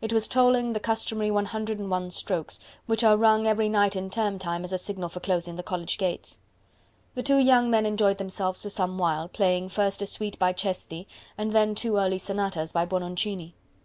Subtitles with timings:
[0.00, 4.62] It was tolling the customary 101 strokes, which are rung every night in term time
[4.62, 6.38] as a signal for closing the college gates.
[7.16, 11.06] The two young men enjoyed themselves for some while, playing first a suite by Cesti,
[11.36, 13.54] and then two early sonatas by Buononcini.